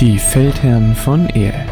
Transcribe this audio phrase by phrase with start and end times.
[0.00, 1.66] Die Feldherren von Ehe.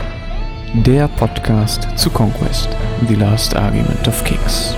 [0.85, 2.69] Der Podcast zu Conquest,
[3.07, 4.75] The Last Argument of Kings.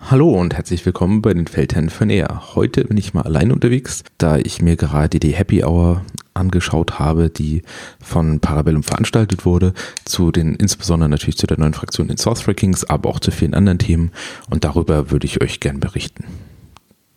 [0.00, 2.56] Hallo und herzlich willkommen bei den Feldherren von Air.
[2.56, 7.30] Heute bin ich mal allein unterwegs, da ich mir gerade die Happy Hour angeschaut habe,
[7.30, 7.62] die
[8.00, 9.74] von Parabellum veranstaltet wurde,
[10.04, 13.54] zu den, insbesondere natürlich zu der neuen Fraktion in Sorcerer Kings, aber auch zu vielen
[13.54, 14.10] anderen Themen
[14.50, 16.24] und darüber würde ich euch gern berichten.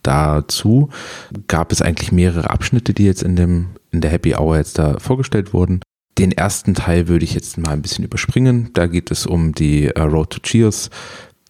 [0.03, 0.89] Dazu
[1.47, 4.99] gab es eigentlich mehrere Abschnitte, die jetzt in dem, in der Happy Hour jetzt da
[4.99, 5.81] vorgestellt wurden.
[6.17, 8.69] Den ersten Teil würde ich jetzt mal ein bisschen überspringen.
[8.73, 10.89] Da geht es um die uh, Road to Cheers,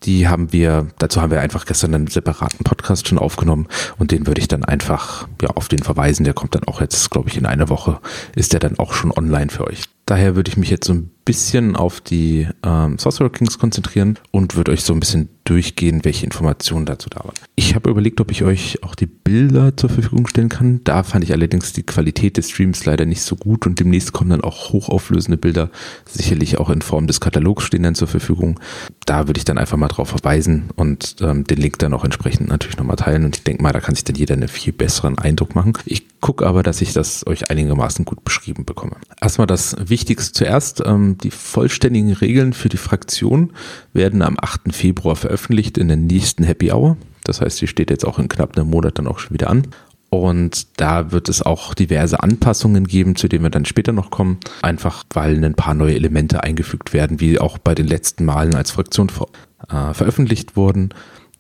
[0.04, 3.68] die haben wir, dazu haben wir einfach gestern einen separaten Podcast schon aufgenommen
[4.00, 6.24] und den würde ich dann einfach ja, auf den verweisen.
[6.24, 8.00] Der kommt dann auch jetzt, glaube ich, in einer Woche
[8.36, 9.84] ist der dann auch schon online für euch.
[10.06, 14.56] Daher würde ich mich jetzt so ein bisschen auf die ähm, Sorcerer Kings konzentrieren und
[14.56, 17.34] würde euch so ein bisschen durchgehen, welche Informationen dazu da waren.
[17.56, 20.82] Ich habe überlegt, ob ich euch auch die Bilder zur Verfügung stellen kann.
[20.84, 24.30] Da fand ich allerdings die Qualität des Streams leider nicht so gut und demnächst kommen
[24.30, 25.70] dann auch hochauflösende Bilder,
[26.06, 28.60] sicherlich auch in Form des Katalogs stehen dann zur Verfügung.
[29.06, 32.48] Da würde ich dann einfach mal drauf verweisen und ähm, den Link dann auch entsprechend
[32.50, 35.18] natürlich nochmal teilen und ich denke mal, da kann sich dann jeder einen viel besseren
[35.18, 35.74] Eindruck machen.
[35.86, 38.96] Ich gucke aber, dass ich das euch einigermaßen gut beschrieben bekomme.
[39.20, 40.82] Erstmal das Wichtigste zuerst.
[40.86, 43.54] Ähm, die vollständigen Regeln für die Fraktion
[43.94, 44.74] werden am 8.
[44.74, 46.98] Februar veröffentlicht in der nächsten Happy Hour.
[47.24, 49.68] Das heißt, die steht jetzt auch in knapp einem Monat dann auch schon wieder an.
[50.10, 54.40] Und da wird es auch diverse Anpassungen geben, zu denen wir dann später noch kommen.
[54.62, 58.72] Einfach weil ein paar neue Elemente eingefügt werden, wie auch bei den letzten Malen als
[58.72, 59.28] Fraktion ver
[59.70, 60.90] äh, veröffentlicht wurden.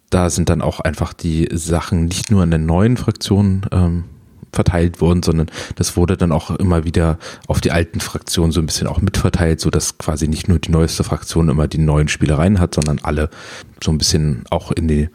[0.09, 4.05] Da sind dann auch einfach die Sachen nicht nur in der neuen Fraktion ähm,
[4.51, 8.65] verteilt worden, sondern das wurde dann auch immer wieder auf die alten Fraktionen so ein
[8.65, 12.59] bisschen auch mitverteilt, so dass quasi nicht nur die neueste Fraktion immer die neuen Spielereien
[12.59, 13.29] hat, sondern alle
[13.83, 15.09] so ein bisschen auch in die,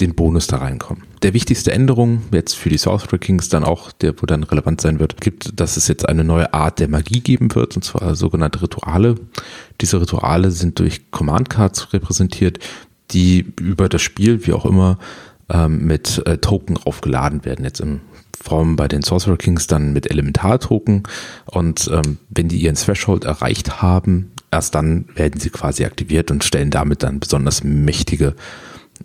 [0.00, 1.04] den Bonus da reinkommen.
[1.22, 4.98] Der wichtigste Änderung jetzt für die Sorcerer Kings dann auch, der wo dann relevant sein
[4.98, 8.62] wird, gibt, dass es jetzt eine neue Art der Magie geben wird, und zwar sogenannte
[8.62, 9.16] Rituale.
[9.80, 12.58] Diese Rituale sind durch Command Cards repräsentiert,
[13.10, 14.98] die über das Spiel, wie auch immer,
[15.50, 17.64] ähm, mit äh, Token aufgeladen werden.
[17.64, 18.00] Jetzt im
[18.42, 21.04] Form bei den Sorcerer Kings dann mit Elementar-Token
[21.46, 26.44] und ähm, wenn die ihren Threshold erreicht haben, erst dann werden sie quasi aktiviert und
[26.44, 28.34] stellen damit dann besonders mächtige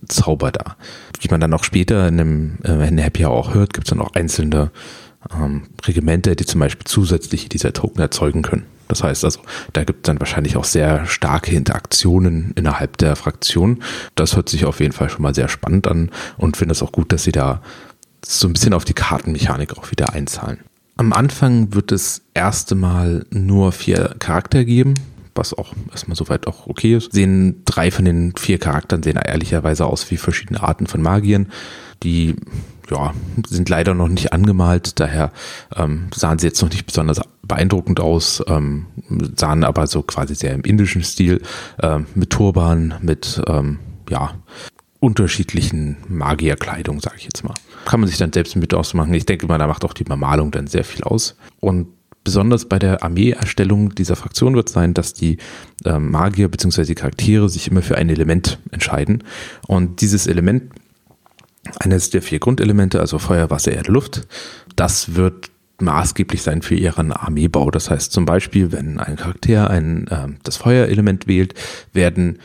[0.08, 0.78] Zauber dar.
[1.20, 3.90] Wie man dann auch später in, dem, äh, in Happy Hour auch hört, gibt es
[3.90, 4.72] dann auch einzelne
[5.34, 8.66] ähm, Regimente, die zum Beispiel zusätzlich dieser Token erzeugen können.
[8.88, 9.42] Das heißt also,
[9.74, 13.84] da gibt es dann wahrscheinlich auch sehr starke Interaktionen innerhalb der Fraktion.
[14.16, 16.92] Das hört sich auf jeden Fall schon mal sehr spannend an und finde es auch
[16.92, 17.62] gut, dass sie da
[18.26, 20.60] so ein bisschen auf die Kartenmechanik auch wieder einzahlen.
[20.98, 24.96] Am Anfang wird es erste Mal nur vier Charakter geben,
[25.34, 27.14] was auch erstmal soweit auch okay ist.
[27.14, 31.48] Sehen drei von den vier Charakteren sehen ehrlicherweise aus wie verschiedene Arten von Magiern.
[32.04, 32.36] Die
[32.90, 33.14] ja,
[33.48, 35.32] sind leider noch nicht angemalt, daher
[35.76, 38.88] ähm, sahen sie jetzt noch nicht besonders beeindruckend aus, ähm,
[39.36, 41.42] sahen aber so quasi sehr im indischen Stil,
[41.82, 44.34] ähm, mit Turban, mit ähm, ja,
[45.00, 47.54] unterschiedlichen Magierkleidung, sage ich jetzt mal.
[47.86, 49.14] Kann man sich dann selbst mit ausmachen.
[49.14, 51.36] Ich denke mal, da macht auch die Bemalung dann sehr viel aus.
[51.60, 51.88] Und
[52.24, 55.38] besonders bei der Armeeerstellung dieser Fraktion wird sein, dass die
[55.86, 56.84] äh, Magier bzw.
[56.84, 59.24] die Charaktere sich immer für ein Element entscheiden.
[59.68, 60.74] Und dieses Element,
[61.80, 64.28] eines der vier Grundelemente, also Feuer, Wasser, Erde, Luft,
[64.76, 65.50] das wird
[65.82, 67.72] maßgeblich sein für ihren Armeebau.
[67.72, 71.54] Das heißt zum Beispiel, wenn ein Charakter ein, äh, das Feuerelement wählt,
[71.94, 72.40] werden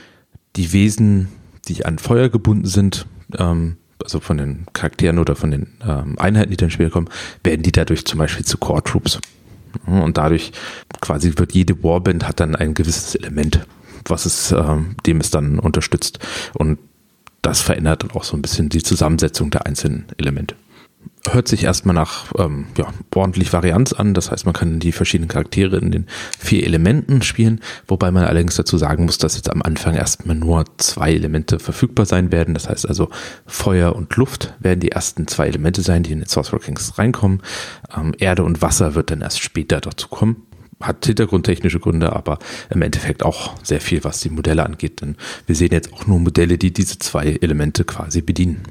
[0.54, 1.28] die Wesen
[1.64, 3.06] die an Feuer gebunden sind,
[3.38, 7.08] ähm, also von den Charakteren oder von den ähm, Einheiten, die dann später kommen,
[7.42, 9.18] werden die dadurch zum Beispiel zu Core Troops.
[9.86, 10.52] Und dadurch
[11.00, 13.66] quasi wird jede Warband hat dann ein gewisses Element,
[14.04, 16.18] was es, ähm, dem es dann unterstützt.
[16.52, 16.78] Und
[17.42, 20.54] das verändert auch so ein bisschen die Zusammensetzung der einzelnen Elemente
[21.30, 24.14] hört sich erstmal nach ähm, ja, ordentlich Varianz an.
[24.14, 26.06] Das heißt, man kann die verschiedenen Charaktere in den
[26.38, 30.64] vier Elementen spielen, wobei man allerdings dazu sagen muss, dass jetzt am Anfang erstmal nur
[30.78, 32.54] zwei Elemente verfügbar sein werden.
[32.54, 33.08] Das heißt also
[33.46, 37.42] Feuer und Luft werden die ersten zwei Elemente sein, die in den Sorcerer Kings reinkommen.
[37.96, 40.46] Ähm, Erde und Wasser wird dann erst später dazu kommen
[40.80, 42.38] hat hintergrundtechnische Gründe, aber
[42.68, 45.00] im Endeffekt auch sehr viel, was die Modelle angeht.
[45.00, 45.16] Denn
[45.46, 48.62] wir sehen jetzt auch nur Modelle, die diese zwei Elemente quasi bedienen.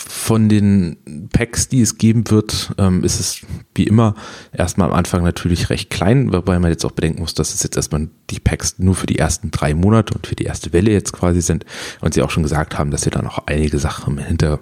[0.00, 3.40] Von den Packs, die es geben wird, ähm, ist es
[3.74, 4.14] wie immer
[4.52, 7.76] erstmal am Anfang natürlich recht klein, wobei man jetzt auch bedenken muss, dass es jetzt
[7.76, 11.12] erstmal die Packs nur für die ersten drei Monate und für die erste Welle jetzt
[11.12, 11.64] quasi sind
[12.00, 14.60] und sie auch schon gesagt haben, dass sie dann auch einige Sachen hinter,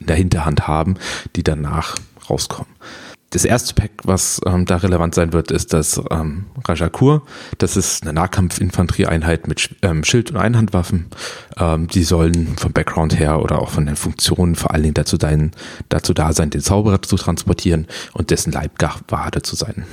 [0.00, 0.96] in der Hinterhand haben,
[1.34, 1.96] die danach
[2.28, 2.72] rauskommen.
[3.34, 7.22] Das erste Pack, was ähm, da relevant sein wird, ist das ähm, Rajakur.
[7.58, 11.06] Das ist eine Nahkampfinfanterieeinheit mit ähm, Schild und Einhandwaffen.
[11.56, 15.18] Ähm, die sollen vom Background her oder auch von den Funktionen vor allen Dingen dazu,
[15.18, 15.50] dein,
[15.88, 19.84] dazu da sein, den Zauberer zu transportieren und dessen Leibgarde zu sein.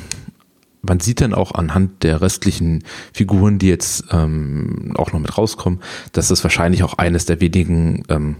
[0.83, 5.79] Man sieht dann auch anhand der restlichen Figuren, die jetzt ähm, auch noch mit rauskommen,
[6.11, 8.35] dass das wahrscheinlich auch eines der wenigen ähm,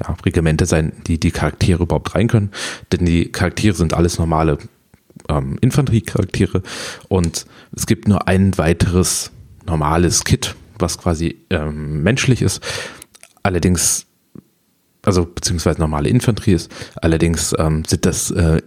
[0.00, 2.50] ja, Regimente sein, die die Charaktere überhaupt rein können.
[2.92, 4.58] Denn die Charaktere sind alles normale
[5.28, 6.62] ähm, Infanteriecharaktere
[7.08, 9.30] und es gibt nur ein weiteres
[9.64, 12.62] normales Kit, was quasi ähm, menschlich ist.
[13.42, 14.06] Allerdings,
[15.02, 16.70] also beziehungsweise normale Infanterie ist.
[16.96, 18.62] Allerdings ähm, sind das äh,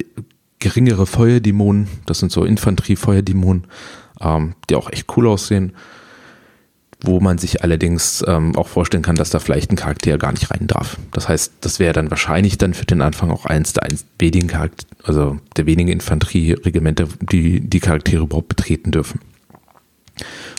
[0.60, 1.88] geringere Feuerdämonen.
[2.06, 3.68] Das sind so Infanterie-Feuerdämonen,
[4.22, 5.74] ähm, die auch echt cool aussehen
[7.02, 10.52] wo man sich allerdings ähm, auch vorstellen kann, dass da vielleicht ein Charakter gar nicht
[10.52, 10.98] rein darf.
[11.12, 13.88] Das heißt, das wäre dann wahrscheinlich dann für den Anfang auch eins der
[14.20, 19.22] wenigen Charakter, also der wenigen Infanterieregimente, die die Charaktere überhaupt betreten dürfen.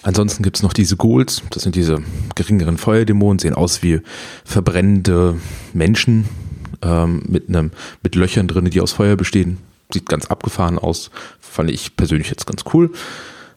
[0.02, 2.02] Ansonsten gibt es noch diese Ghouls, das sind diese
[2.34, 4.00] geringeren Feuerdämonen, sehen aus wie
[4.44, 5.36] verbrennende
[5.74, 6.24] Menschen
[6.80, 7.70] ähm, mit, einem,
[8.02, 9.58] mit Löchern drin, die aus Feuer bestehen.
[9.92, 11.10] Sieht ganz abgefahren aus,
[11.40, 12.92] fand ich persönlich jetzt ganz cool.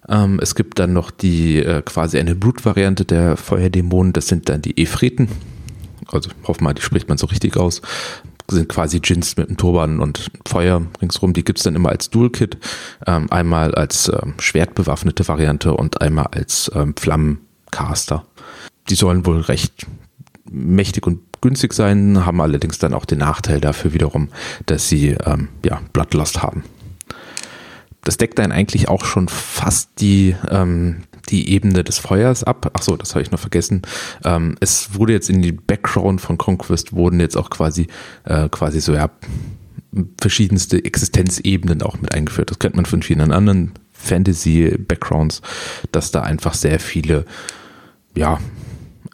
[0.10, 4.62] Ähm, es gibt dann noch die äh, quasi eine Blutvariante der Feuerdämonen, das sind dann
[4.62, 5.30] die Ephreten.
[6.12, 7.82] Also hoffen mal, die spricht man so richtig aus.
[8.50, 11.32] Sind quasi Djinns mit einem Turban und Feuer ringsrum.
[11.34, 12.58] Die gibt es dann immer als Dual-Kit.
[13.08, 18.26] Ähm, einmal als ähm, schwertbewaffnete Variante und einmal als ähm, Flammencaster.
[18.90, 19.86] Die sollen wohl recht
[20.52, 24.30] mächtig und günstig sein, haben allerdings dann auch den Nachteil dafür wiederum,
[24.66, 26.64] dass sie ähm, ja, Bloodlust haben
[28.04, 32.72] das deckt dann eigentlich auch schon fast die, ähm, die Ebene des Feuers ab.
[32.74, 33.82] Ach so, das habe ich noch vergessen.
[34.26, 37.88] Ähm, es wurde jetzt in die Background von Conquest wurden jetzt auch quasi,
[38.26, 39.10] äh, quasi so, ja,
[40.20, 42.50] verschiedenste Existenzebenen auch mit eingeführt.
[42.50, 45.42] Das kennt man von vielen anderen Fantasy-Backgrounds,
[45.92, 47.26] dass da einfach sehr viele,
[48.16, 48.40] ja,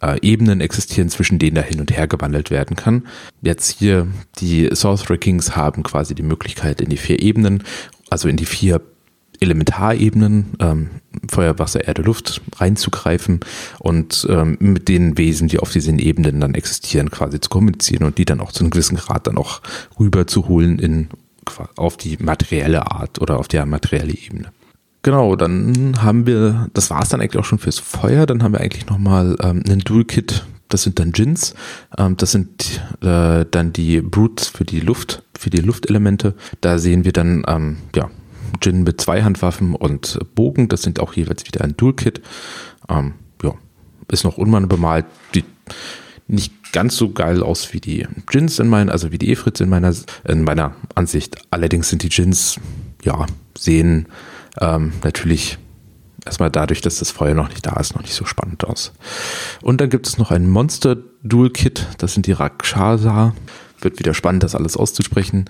[0.02, 3.08] äh, Ebenen existieren, zwischen denen da hin und her gewandelt werden kann.
[3.42, 4.08] Jetzt hier
[4.40, 7.64] die Sorcerer Kings haben quasi die Möglichkeit in die vier Ebenen
[8.10, 8.82] also in die vier
[9.40, 10.90] Elementarebenen, ähm,
[11.30, 13.40] Feuer, Wasser, Erde, Luft reinzugreifen
[13.80, 18.18] und ähm, mit den Wesen, die auf diesen Ebenen dann existieren, quasi zu kommunizieren und
[18.18, 19.62] die dann auch zu einem gewissen Grad dann auch
[19.98, 21.10] rüberzuholen in,
[21.78, 24.52] auf die materielle Art oder auf die materielle Ebene.
[25.02, 28.52] Genau, dann haben wir, das war es dann eigentlich auch schon fürs Feuer, dann haben
[28.52, 31.56] wir eigentlich nochmal ähm, einen Dual-Kit, das sind dann Gins,
[31.98, 36.36] ähm, das sind äh, dann die Brutes für die Luft, für die Luftelemente.
[36.62, 38.10] Da sehen wir dann, ähm, ja,
[38.60, 42.22] Gin mit zwei Handwaffen und Bogen, das sind auch jeweils wieder ein Toolkit.
[42.90, 43.54] Ähm, ja,
[44.12, 45.46] ist noch unmann bemalt, die
[46.28, 49.70] nicht ganz so geil aus wie die Gins in meinen, also wie die Efrits in
[49.70, 49.94] meiner,
[50.28, 51.38] in meiner Ansicht.
[51.52, 52.60] Allerdings sind die Gins,
[53.04, 53.26] ja,
[53.58, 54.08] sehen
[54.60, 55.58] ähm, natürlich
[56.26, 58.94] erstmal dadurch, dass das Feuer noch nicht da ist, noch nicht so spannend aus.
[59.62, 63.34] Und dann gibt es noch ein Monster Dual Kit, das sind die Rakshasa.
[63.82, 65.46] Wird wieder spannend, das alles auszusprechen.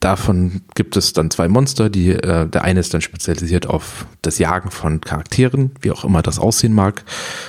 [0.00, 4.38] Davon gibt es dann zwei Monster, die äh, der eine ist dann spezialisiert auf das
[4.38, 7.04] Jagen von Charakteren, wie auch immer das aussehen mag,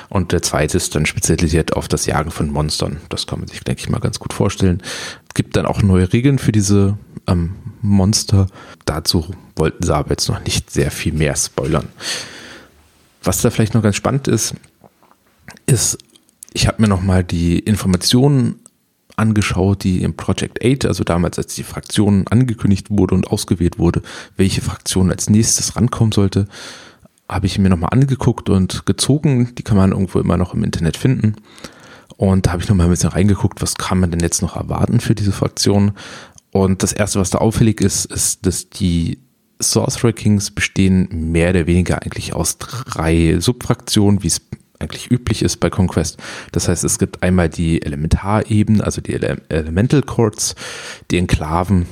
[0.07, 3.01] und der zweite ist dann spezialisiert auf das Jagen von Monstern.
[3.09, 4.81] Das kann man sich, denke ich mal, ganz gut vorstellen.
[5.27, 7.55] Es gibt dann auch neue Regeln für diese ähm,
[7.87, 8.47] Monster.
[8.85, 11.87] Dazu wollten sie aber jetzt noch nicht sehr viel mehr spoilern.
[13.23, 14.55] Was da vielleicht noch ganz spannend ist,
[15.65, 15.97] ist,
[16.53, 18.59] ich habe mir noch mal die Informationen
[19.17, 24.01] angeschaut, die im Project 8, also damals als die Fraktion angekündigt wurde und ausgewählt wurde,
[24.37, 26.47] welche Fraktion als nächstes rankommen sollte,
[27.29, 29.55] habe ich mir nochmal angeguckt und gezogen.
[29.55, 31.35] Die kann man irgendwo immer noch im Internet finden.
[32.17, 34.99] Und da habe ich nochmal ein bisschen reingeguckt, was kann man denn jetzt noch erwarten
[34.99, 35.93] für diese Fraktion.
[36.55, 39.19] Und das erste, was da auffällig ist, ist, dass die
[39.59, 44.39] Sorcerer Kings bestehen mehr oder weniger eigentlich aus drei Subfraktionen, wie es
[44.79, 46.17] eigentlich üblich ist bei Conquest.
[46.53, 50.55] Das heißt, es gibt einmal die Elementarebene, also die Ele Elemental Courts,
[51.11, 51.87] die Enklaven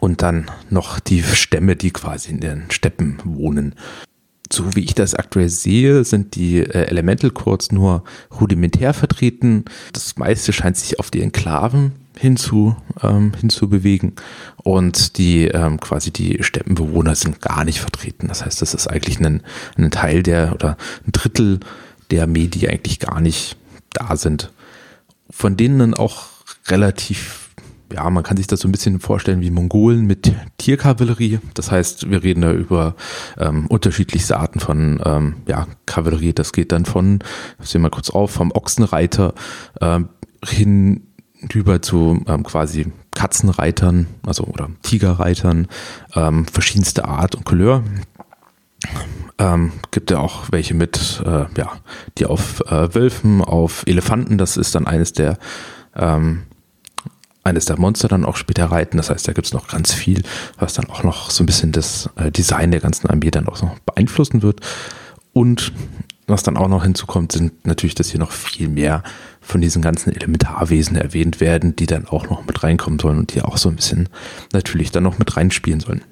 [0.00, 3.74] und dann noch die Stämme, die quasi in den Steppen wohnen.
[4.52, 8.04] So wie ich das aktuell sehe, sind die äh, Elemental Courts nur
[8.40, 9.64] rudimentär vertreten.
[9.92, 14.14] Das meiste scheint sich auf die Enklaven hinzu, ähm, hinzubewegen.
[14.62, 18.28] Und die ähm, quasi die Steppenbewohner sind gar nicht vertreten.
[18.28, 19.42] Das heißt, das ist eigentlich ein,
[19.76, 21.60] ein Teil der oder ein Drittel
[22.10, 23.56] der Armee, die eigentlich gar nicht
[23.92, 24.52] da sind.
[25.30, 26.26] Von denen dann auch
[26.68, 27.50] relativ,
[27.92, 31.40] ja, man kann sich das so ein bisschen vorstellen wie Mongolen mit Tierkavallerie.
[31.54, 32.94] Das heißt, wir reden da über
[33.38, 36.32] ähm, unterschiedlichste Arten von ähm, ja, Kavallerie.
[36.32, 37.20] Das geht dann von,
[37.62, 39.34] ich sehe mal kurz auf, vom Ochsenreiter
[39.80, 40.08] ähm,
[40.44, 41.02] hin
[41.54, 45.68] rüber zu ähm, quasi Katzenreitern, also oder Tigerreitern,
[46.14, 47.82] ähm, verschiedenste Art und Couleur.
[49.38, 51.72] Ähm, gibt ja auch welche mit, äh, ja,
[52.18, 55.38] die auf äh, Wölfen, auf Elefanten, das ist dann eines der
[55.94, 56.42] ähm,
[57.46, 58.96] eines der Monster dann auch später reiten.
[58.96, 60.22] Das heißt, da gibt es noch ganz viel,
[60.58, 63.62] was dann auch noch so ein bisschen das äh, Design der ganzen Armee dann auch
[63.62, 64.60] noch beeinflussen wird.
[65.32, 65.72] Und
[66.26, 69.04] was dann auch noch hinzukommt, sind natürlich, dass hier noch viel mehr
[69.46, 73.42] von diesen ganzen Elementarwesen erwähnt werden, die dann auch noch mit reinkommen sollen und die
[73.42, 74.08] auch so ein bisschen
[74.52, 76.02] natürlich dann noch mit reinspielen sollen.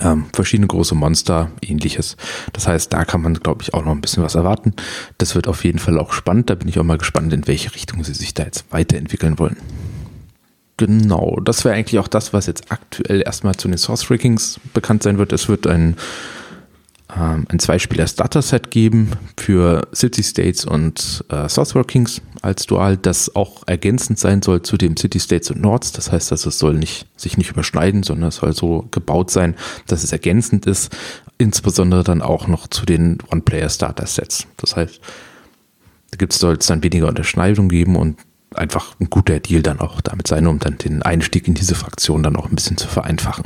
[0.00, 2.16] Ähm, verschiedene große Monster, ähnliches.
[2.52, 4.74] Das heißt, da kann man, glaube ich, auch noch ein bisschen was erwarten.
[5.18, 6.50] Das wird auf jeden Fall auch spannend.
[6.50, 9.56] Da bin ich auch mal gespannt, in welche Richtung sie sich da jetzt weiterentwickeln wollen.
[10.76, 15.02] Genau, das wäre eigentlich auch das, was jetzt aktuell erstmal zu den Source Rankings bekannt
[15.02, 15.32] sein wird.
[15.32, 15.96] Es wird ein
[17.16, 23.62] ähm, ein Zweispieler-Starter-Set geben für City States und äh, Southwark Kings als Dual, das auch
[23.66, 25.92] ergänzend sein soll zu dem City States und Nords.
[25.92, 29.54] Das heißt, dass es soll nicht, sich nicht überschneiden, sondern es soll so gebaut sein,
[29.86, 30.96] dass es ergänzend ist,
[31.38, 34.46] insbesondere dann auch noch zu den One-Player-Starter-Sets.
[34.56, 35.00] Das heißt,
[36.10, 38.18] da gibt es soll es dann weniger Unterschneidung geben und
[38.54, 42.22] einfach ein guter Deal dann auch damit sein, um dann den Einstieg in diese Fraktion
[42.22, 43.44] dann auch ein bisschen zu vereinfachen.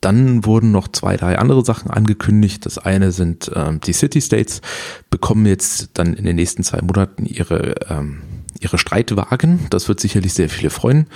[0.00, 2.64] Dann wurden noch zwei, drei andere Sachen angekündigt.
[2.64, 4.62] Das eine sind ähm, die City States,
[5.10, 8.22] bekommen jetzt dann in den nächsten zwei Monaten ihre, ähm,
[8.60, 9.66] ihre Streitwagen.
[9.70, 11.06] Das wird sicherlich sehr viele freuen.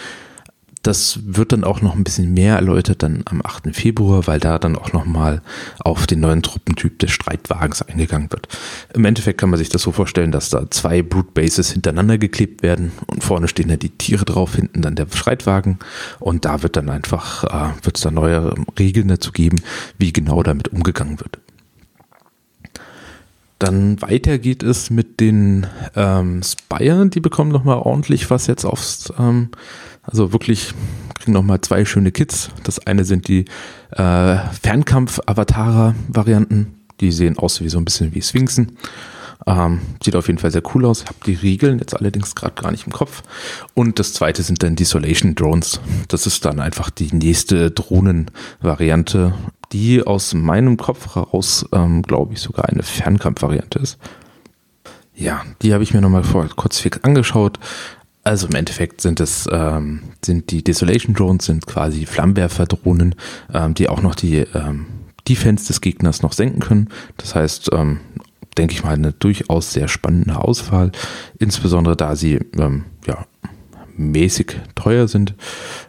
[0.85, 3.75] Das wird dann auch noch ein bisschen mehr erläutert dann am 8.
[3.75, 5.41] Februar, weil da dann auch nochmal
[5.79, 8.49] auf den neuen Truppentyp des Streitwagens eingegangen wird.
[8.93, 12.62] Im Endeffekt kann man sich das so vorstellen, dass da zwei Brute Bases hintereinander geklebt
[12.62, 15.79] werden und vorne stehen dann die Tiere drauf, hinten dann der Streitwagen
[16.21, 19.62] und da wird dann einfach, äh, wird es da neue Regeln dazu geben,
[19.97, 21.38] wie genau damit umgegangen wird.
[23.59, 29.11] Dann weiter geht es mit den ähm, Spire, die bekommen nochmal ordentlich was jetzt aufs
[29.19, 29.49] ähm,
[30.06, 30.73] also wirklich
[31.18, 32.50] kriegen nochmal zwei schöne Kits.
[32.64, 33.44] Das eine sind die
[33.92, 36.75] äh, Fernkampf-Avatara-Varianten.
[37.00, 38.78] Die sehen aus wie so ein bisschen wie Sphinxen.
[39.46, 41.02] Ähm, sieht auf jeden Fall sehr cool aus.
[41.02, 43.23] Ich habe die Regeln jetzt allerdings gerade gar nicht im Kopf.
[43.75, 45.80] Und das zweite sind dann Desolation Drones.
[46.08, 49.34] Das ist dann einfach die nächste Drohnen-Variante,
[49.73, 53.99] die aus meinem Kopf heraus, ähm, glaube ich, sogar eine Fernkampf-Variante ist.
[55.14, 57.58] Ja, die habe ich mir nochmal vor kurz fix angeschaut.
[58.25, 63.14] Also im Endeffekt sind es ähm, sind die Desolation Drones sind quasi Flammenwerfer-Drohnen,
[63.52, 64.87] ähm, die auch noch die ähm,
[65.28, 66.88] Defense des Gegners noch senken können.
[67.19, 68.00] Das heißt, ähm,
[68.57, 70.93] denke ich mal, eine durchaus sehr spannende Auswahl,
[71.38, 73.26] insbesondere da sie ähm, ja
[73.96, 75.34] mäßig teuer sind.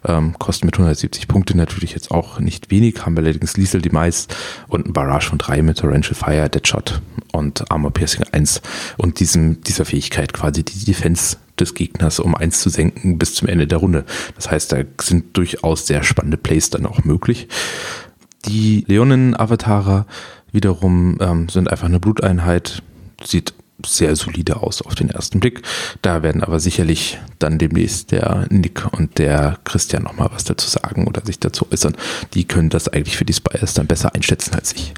[0.05, 4.27] Ähm, kosten mit 170 Punkte natürlich jetzt auch nicht wenig, haben allerdings Liesel Demise
[4.67, 8.61] und ein Barrage von 3 mit Torrential Fire, Deadshot und Armor Piercing 1
[8.97, 13.47] und diesem, dieser Fähigkeit quasi die Defense des Gegners um 1 zu senken bis zum
[13.47, 14.05] Ende der Runde.
[14.35, 17.47] Das heißt, da sind durchaus sehr spannende Plays dann auch möglich.
[18.45, 20.05] Die Leonen-Avatarer
[20.51, 22.83] wiederum ähm, sind einfach eine Bluteinheit,
[23.23, 23.53] sieht
[23.85, 25.61] sehr solide aus auf den ersten Blick.
[26.01, 31.07] Da werden aber sicherlich dann demnächst der Nick und der Christian nochmal was dazu sagen
[31.07, 31.95] oder sich dazu äußern.
[32.33, 34.93] Die können das eigentlich für die Spires dann besser einschätzen als ich.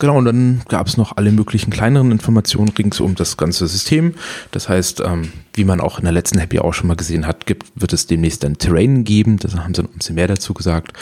[0.00, 4.14] Genau, und dann gab es noch alle möglichen kleineren Informationen rings um das ganze System.
[4.52, 7.46] Das heißt, ähm, wie man auch in der letzten Happy auch schon mal gesehen hat,
[7.46, 9.38] gibt, wird es demnächst ein Terrain geben.
[9.38, 10.92] Da haben sie ein bisschen mehr dazu gesagt.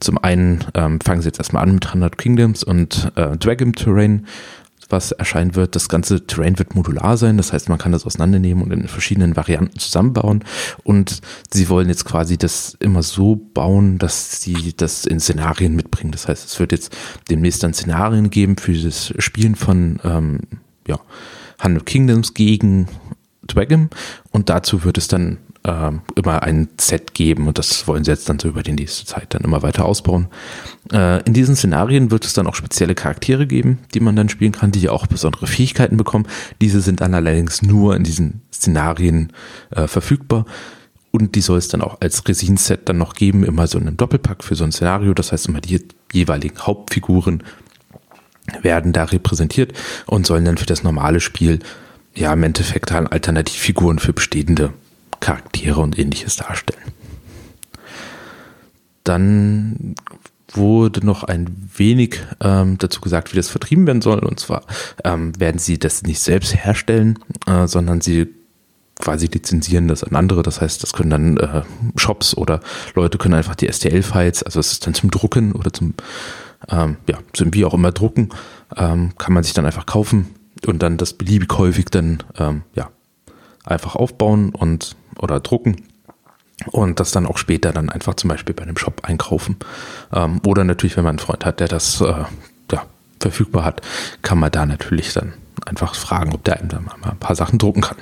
[0.00, 4.26] Zum einen ähm, fangen sie jetzt erstmal an mit 100 Kingdoms und äh, Dragon Terrain
[4.92, 5.74] was erscheinen wird.
[5.74, 9.36] Das ganze Terrain wird modular sein, das heißt, man kann das auseinandernehmen und in verschiedenen
[9.36, 10.44] Varianten zusammenbauen.
[10.84, 11.20] Und
[11.50, 16.12] sie wollen jetzt quasi das immer so bauen, dass sie das in Szenarien mitbringen.
[16.12, 16.96] Das heißt, es wird jetzt
[17.30, 20.40] demnächst dann Szenarien geben für das Spielen von ähm,
[20.86, 21.00] ja,
[21.62, 22.88] Hundred Kingdoms gegen
[23.46, 23.90] Dragon
[24.30, 28.28] und dazu wird es dann äh, immer ein Set geben und das wollen sie jetzt
[28.28, 30.28] dann so über die nächste Zeit dann immer weiter ausbauen.
[30.92, 34.52] Äh, in diesen Szenarien wird es dann auch spezielle Charaktere geben, die man dann spielen
[34.52, 36.26] kann, die ja auch besondere Fähigkeiten bekommen.
[36.60, 39.32] Diese sind dann allerdings nur in diesen Szenarien
[39.70, 40.46] äh, verfügbar.
[41.12, 44.42] Und die soll es dann auch als Resin-Set dann noch geben, immer so einen Doppelpack
[44.42, 45.12] für so ein Szenario.
[45.12, 47.42] Das heißt, immer die jeweiligen Hauptfiguren
[48.62, 49.74] werden da repräsentiert
[50.06, 51.58] und sollen dann für das normale Spiel
[52.14, 54.72] ja im Endeffekt halt Alternativfiguren für bestehende
[55.22, 56.92] Charaktere und ähnliches darstellen.
[59.04, 59.94] Dann
[60.52, 64.18] wurde noch ein wenig ähm, dazu gesagt, wie das vertrieben werden soll.
[64.18, 64.64] Und zwar
[65.04, 68.28] ähm, werden sie das nicht selbst herstellen, äh, sondern sie
[69.00, 70.42] quasi lizenzieren das an andere.
[70.42, 71.62] Das heißt, das können dann äh,
[71.96, 72.60] Shops oder
[72.94, 75.94] Leute können einfach die STL-Files, also es ist dann zum Drucken oder zum,
[76.68, 78.28] ähm, ja, zum wie auch immer drucken,
[78.76, 80.34] ähm, kann man sich dann einfach kaufen
[80.66, 82.90] und dann das beliebig häufig dann, ähm, ja,
[83.64, 85.76] einfach aufbauen und oder drucken
[86.70, 89.56] und das dann auch später dann einfach zum Beispiel bei einem Shop einkaufen.
[90.12, 92.24] Ähm, oder natürlich, wenn man einen Freund hat, der das äh,
[92.70, 92.86] ja,
[93.20, 93.82] verfügbar hat,
[94.22, 95.32] kann man da natürlich dann
[95.66, 97.96] einfach fragen, ob der einem da mal ein paar Sachen drucken kann.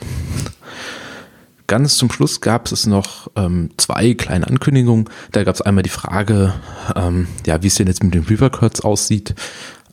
[1.66, 5.08] Ganz zum Schluss gab es noch ähm, zwei kleine Ankündigungen.
[5.30, 6.54] Da gab es einmal die Frage,
[6.96, 9.36] ähm, ja, wie es denn jetzt mit den River Curts aussieht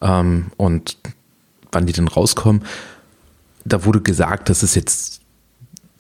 [0.02, 0.98] ähm, und
[1.72, 2.64] wann die denn rauskommen.
[3.64, 5.22] Da wurde gesagt, dass es jetzt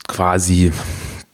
[0.07, 0.71] quasi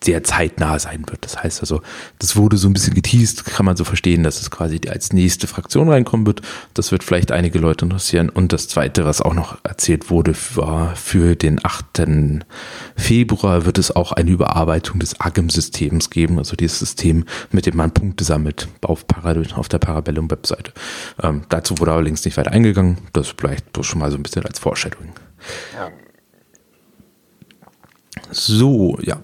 [0.03, 1.23] sehr zeitnah sein wird.
[1.25, 1.81] Das heißt also,
[2.19, 5.47] das wurde so ein bisschen geteased, kann man so verstehen, dass es quasi als nächste
[5.47, 6.41] Fraktion reinkommen wird.
[6.73, 8.29] Das wird vielleicht einige Leute interessieren.
[8.29, 11.83] Und das zweite, was auch noch erzählt wurde, war für den 8.
[12.95, 17.91] Februar wird es auch eine Überarbeitung des AGEM-Systems geben, also dieses System, mit dem man
[17.91, 19.05] Punkte sammelt auf,
[19.55, 20.73] auf der Parabellum-Webseite.
[21.21, 22.97] Ähm, dazu wurde allerdings nicht weiter eingegangen.
[23.13, 25.13] Das vielleicht schon mal so ein bisschen als Vorstellung.
[25.73, 25.91] Ja.
[28.31, 29.19] So, ja,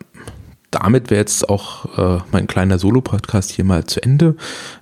[0.71, 4.35] damit wäre jetzt auch äh, mein kleiner Solo-Podcast hier mal zu Ende.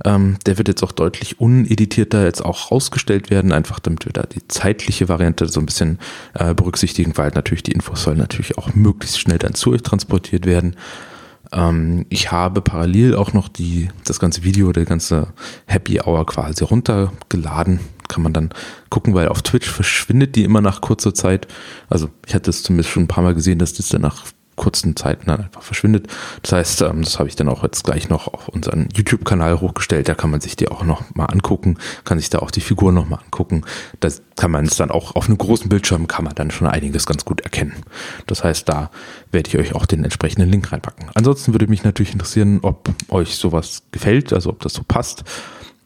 [0.04, 4.24] Ähm, der wird jetzt auch deutlich uneditierter jetzt auch rausgestellt werden, einfach damit wir da
[4.24, 6.00] die zeitliche Variante so ein bisschen
[6.34, 10.46] äh, berücksichtigen, weil natürlich die Infos sollen natürlich auch möglichst schnell dann zu euch transportiert
[10.46, 10.76] werden.
[11.52, 15.34] Ähm, ich habe parallel auch noch die, das ganze Video, der ganze
[15.66, 17.80] Happy Hour quasi runtergeladen.
[18.08, 18.50] Kann man dann
[18.90, 21.48] gucken, weil auf Twitch verschwindet die immer nach kurzer Zeit.
[21.90, 24.26] Also ich hatte es zumindest schon ein paar Mal gesehen, dass das dann nach
[24.58, 26.08] kurzen Zeiten dann einfach verschwindet.
[26.42, 30.10] Das heißt, ähm, das habe ich dann auch jetzt gleich noch auf unseren YouTube-Kanal hochgestellt.
[30.10, 32.92] Da kann man sich die auch noch mal angucken, kann sich da auch die Figur
[32.92, 33.62] noch mal angucken.
[34.02, 37.06] Da kann man es dann auch auf einem großen Bildschirm kann man dann schon einiges
[37.06, 37.76] ganz gut erkennen.
[38.26, 38.92] Das heißt, da
[39.32, 41.10] werde ich euch auch den entsprechenden Link reinpacken.
[41.14, 45.24] Ansonsten würde mich natürlich interessieren, ob euch sowas gefällt, also ob das so passt.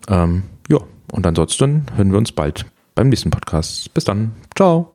[0.08, 0.80] Ähm, ja,
[1.12, 3.94] und ansonsten hören wir uns bald beim nächsten Podcast.
[3.94, 4.32] Bis dann.
[4.56, 4.90] Ciao.